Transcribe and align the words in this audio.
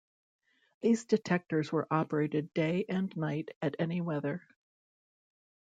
These 0.81 1.05
detectors 1.05 1.71
were 1.71 1.85
operated 1.91 2.51
day 2.55 2.85
and 2.89 3.15
night 3.15 3.49
at 3.61 3.75
any 3.77 4.01
weather. 4.01 4.41